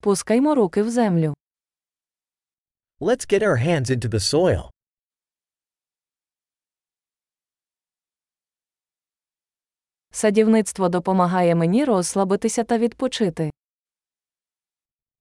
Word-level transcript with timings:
Пускаймо 0.00 0.54
руки 0.54 0.82
в 0.82 0.90
землю. 0.90 1.34
Let's 3.00 3.26
get 3.26 3.42
our 3.42 3.56
hands 3.56 3.90
into 3.90 4.08
the 4.08 4.20
soil. 4.20 4.70
Садівництво 10.10 10.88
допомагає 10.88 11.54
мені 11.54 11.84
розслабитися 11.84 12.64
та 12.64 12.78
відпочити. 12.78 13.50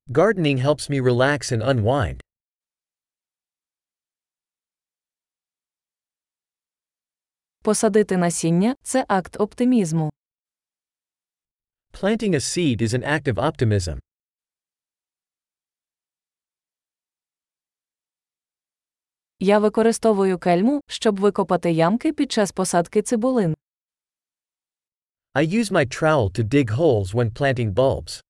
Gardening 0.07 0.65
helps 0.65 0.89
me 0.89 1.01
relax 1.01 1.39
and 1.57 1.63
unwind. 1.65 2.19
Посадити 7.63 8.17
насіння 8.17 8.75
це 8.83 9.05
акт 9.07 9.39
оптимізму. 9.39 10.09
Planting 11.93 12.33
a 12.33 12.39
seed 12.39 12.81
is 12.81 12.93
an 12.93 13.03
act 13.03 13.33
of 13.33 13.35
optimism. 13.35 13.99
Я 19.41 19.59
використовую 19.59 20.39
кельму, 20.39 20.81
щоб 20.87 21.19
викопати 21.19 21.71
ямки 21.71 22.13
під 22.13 22.31
час 22.31 22.51
посадки 22.51 23.01
цибулин. 23.01 23.55
I 25.33 25.45
use 25.45 25.71
my 25.71 25.85
trowel 25.85 26.29
to 26.39 26.43
dig 26.43 26.69
holes 26.69 27.13
when 27.13 27.31
planting 27.31 27.73
bulbs. 27.73 28.23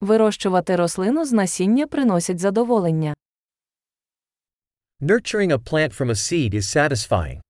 Вирощувати 0.00 0.76
рослину 0.76 1.24
з 1.24 1.32
насіння 1.32 1.86
приносить 1.86 2.38
задоволення. 2.38 3.14
Nurturing 5.00 5.52
a 5.52 5.58
plant 5.58 6.00
from 6.00 6.10
a 6.10 6.14
seed 6.14 6.54
is 6.54 6.76
satisfying. 6.76 7.40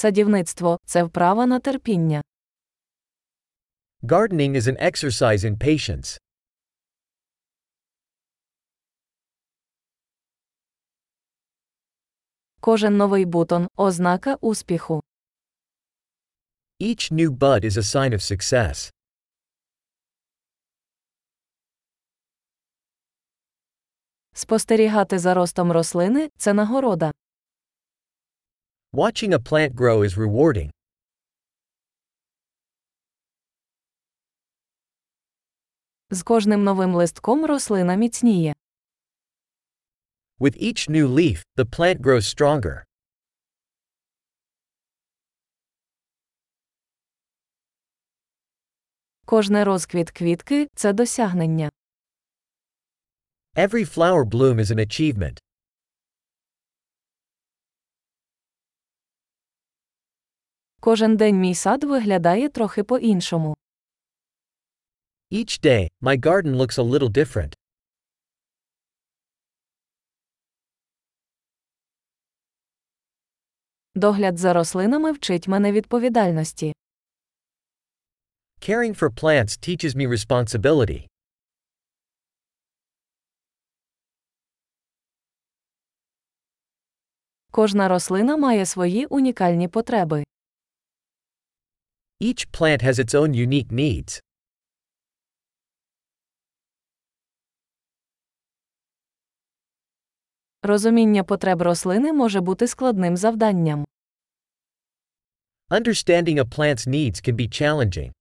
Садівництво 0.00 0.78
це 0.84 1.02
вправа 1.02 1.46
на 1.46 1.60
терпіння. 1.60 2.22
Gardening 4.02 4.56
is 4.56 4.62
an 4.62 4.82
exercise 4.82 5.44
in 5.44 5.56
patience. 5.58 6.18
Кожен 12.60 12.96
новий 12.96 13.24
бутон 13.24 13.68
ознака 13.76 14.34
успіху. 14.40 15.02
Each 16.80 17.12
new 17.12 17.30
bud 17.30 17.64
is 17.64 17.76
a 17.76 17.82
sign 17.82 18.10
of 18.10 18.20
success. 18.20 18.92
Спостерігати 24.32 25.18
за 25.18 25.34
ростом 25.34 25.72
рослини 25.72 26.30
це 26.36 26.54
нагорода. 26.54 27.12
Watching 28.92 29.32
a 29.32 29.38
plant 29.38 29.76
grow 29.76 30.02
is 30.02 30.16
rewarding. 30.16 30.70
З 36.10 36.22
кожним 36.22 36.64
новим 36.64 36.94
листком 36.94 37.46
рослина 37.46 37.94
міцніє. 37.94 38.54
With 40.40 40.56
each 40.62 40.90
new 40.90 41.06
leaf, 41.08 41.44
the 41.56 41.64
plant 41.64 42.00
grows 42.00 42.24
stronger. 42.36 42.84
Кожний 49.24 49.64
розквіт 49.64 50.10
квітки 50.10 50.68
це 50.74 50.92
досягнення. 50.92 51.70
Every 53.54 53.96
flower 53.96 54.24
bloom 54.24 54.54
is 54.60 54.70
an 54.70 54.78
achievement. 54.78 55.38
Кожен 60.80 61.16
день 61.16 61.36
мій 61.40 61.54
сад 61.54 61.84
виглядає 61.84 62.48
трохи 62.48 62.84
по-іншому. 62.84 63.56
Each 65.32 65.64
day, 65.64 65.90
my 66.02 66.16
garden 66.20 66.56
looks 66.56 66.78
a 66.78 66.90
little 66.90 67.08
different. 67.10 67.54
Догляд 73.94 74.38
за 74.38 74.52
рослинами 74.52 75.12
вчить 75.12 75.48
мене 75.48 75.72
відповідальності. 75.72 76.72
Caring 78.68 78.98
for 78.98 79.08
plants 79.22 79.68
teaches 79.68 79.96
me 79.96 80.08
responsibility. 80.08 81.06
Кожна 87.50 87.88
рослина 87.88 88.36
має 88.36 88.66
свої 88.66 89.06
унікальні 89.06 89.68
потреби. 89.68 90.24
Each 92.20 92.52
plant 92.52 92.82
has 92.82 92.98
its 92.98 93.14
own 93.14 93.32
unique 93.34 93.72
needs. 93.72 94.20
Розуміння 100.62 101.24
потреб 101.24 101.62
рослини 101.62 102.12
може 102.12 102.40
бути 102.40 102.66
складним 102.66 103.16
завданням. 103.16 103.84
Understanding 105.70 106.38
a 106.38 106.44
plant's 106.44 106.86
needs 106.88 107.28
can 107.28 107.36
be 107.36 107.48
challenging. 107.62 108.12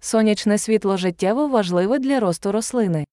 Сонячне 0.00 0.58
світло 0.58 0.96
життєво 0.96 1.48
важливе 1.48 1.98
для 1.98 2.20
росту 2.20 2.52
рослини. 2.52 3.04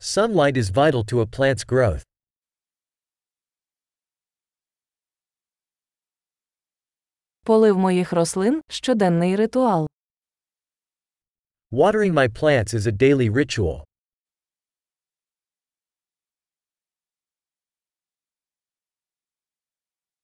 Sunlight 0.00 0.56
is 0.56 0.72
vital 0.72 1.12
to 1.12 1.20
a 1.20 1.26
plant's 1.26 1.66
growth. 1.66 2.07
Полив 7.48 7.78
моїх 7.78 8.12
рослин 8.12 8.62
щоденний 8.68 9.36
ритуал. 9.36 9.88
Watering 11.70 12.12
my 12.12 12.28
plants 12.28 12.74
is 12.74 12.86
a 12.86 12.92
daily 12.92 13.30
ritual. 13.32 13.84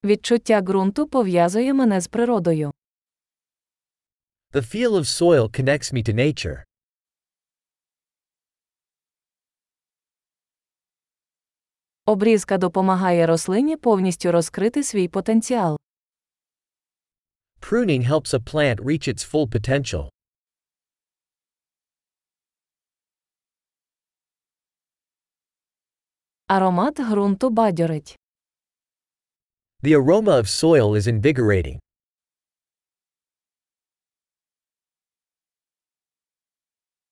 Відчуття 0.04 0.60
ґрунту 0.60 1.06
пов'язує 1.08 1.74
мене 1.74 2.00
з 2.00 2.08
природою. 2.08 2.72
The 4.52 4.62
feel 4.74 4.90
of 4.90 5.04
soil 5.04 5.60
connects 5.60 5.92
me 5.94 6.08
to 6.08 6.14
nature. 6.14 6.62
Обрізка 12.06 12.58
допомагає 12.58 13.26
рослині 13.26 13.76
повністю 13.76 14.32
розкрити 14.32 14.82
свій 14.82 15.08
потенціал. 15.08 15.78
Pruning 17.63 18.01
helps 18.01 18.33
a 18.33 18.39
plant 18.39 18.79
reach 18.81 19.07
its 19.07 19.23
full 19.23 19.47
potential. 19.47 20.09
Аромат 26.47 26.99
ґрунту 26.99 27.49
бадьорить. 27.49 28.15
The 29.83 29.93
aroma 29.93 30.39
of 30.39 30.49
soil 30.49 30.95
is 30.95 31.07
invigorating. 31.07 31.79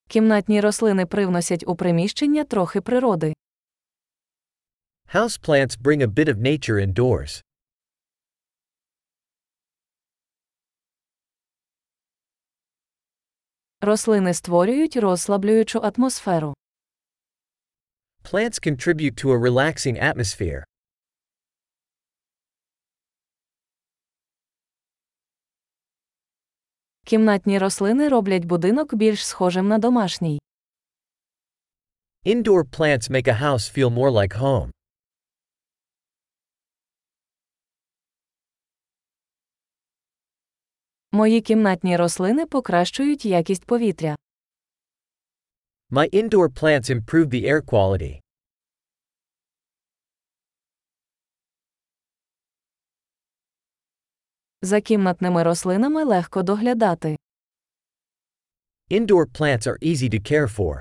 Кімнатні 0.08 0.62
рослини 0.62 1.06
привносять 1.06 1.64
у 1.68 1.76
приміщення 1.76 2.44
трохи 2.44 2.82
природи. 2.82 3.34
Houseplants 5.14 5.80
bring 5.80 6.02
a 6.02 6.08
bit 6.08 6.28
of 6.28 6.38
nature 6.38 6.94
indoors. 6.94 7.42
Рослини 13.85 14.35
створюють 14.35 14.97
розслаблюючу 14.97 15.79
атмосферу. 15.79 16.55
Plants 18.25 18.61
contribute 18.67 19.25
to 19.25 19.33
a 19.33 19.39
relaxing 19.39 20.15
atmosphere. 20.15 20.63
Кімнатні 27.05 27.59
рослини 27.59 28.09
роблять 28.09 28.45
будинок 28.45 28.95
більш 28.95 29.27
схожим 29.27 29.69
на 29.69 29.79
домашній. 29.79 30.41
Indoor 32.27 32.65
plants 32.79 33.11
make 33.11 33.29
a 33.29 33.43
house 33.43 33.79
feel 33.79 33.91
more 33.91 34.11
like 34.11 34.41
home. 34.41 34.71
Мої 41.15 41.41
кімнатні 41.41 41.97
рослини 41.97 42.47
покращують 42.47 43.25
якість 43.25 43.65
повітря. 43.65 44.17
My 45.91 46.15
indoor 46.15 46.49
plants 46.49 46.91
improve 46.91 47.27
the 47.27 47.45
air 47.53 47.61
quality. 47.63 48.21
За 54.63 54.81
кімнатними 54.81 55.43
рослинами 55.43 56.05
легко 56.05 56.43
доглядати. 56.43 57.17
Indoor 58.91 59.27
plants 59.39 59.67
are 59.67 59.79
easy 59.83 60.09
to 60.15 60.33
care 60.33 60.57
for. 60.57 60.81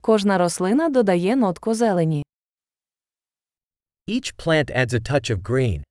Кожна 0.00 0.38
рослина 0.38 0.88
додає 0.88 1.36
нотку 1.36 1.74
зелені. 1.74 2.27
Each 4.08 4.34
plant 4.38 4.70
adds 4.70 4.94
a 4.94 5.00
touch 5.00 5.28
of 5.28 5.42
green. 5.42 5.84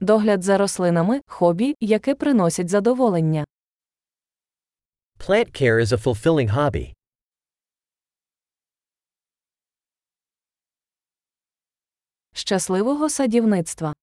Догляд 0.00 0.42
за 0.42 0.58
рослинами 0.58 1.20
хобі, 1.26 1.74
яке 1.80 2.14
приносить 2.14 2.68
задоволення. 2.68 3.44
Plant 5.18 5.62
care 5.62 5.80
is 5.80 5.92
a 5.92 5.98
fulfilling 6.04 6.54
hobby. 6.54 6.92
Щасливого 12.32 13.10
садівництва! 13.10 13.96